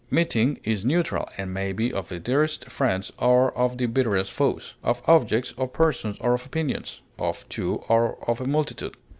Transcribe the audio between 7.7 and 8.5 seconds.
or of a